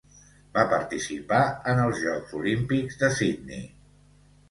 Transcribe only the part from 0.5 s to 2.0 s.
Va participar en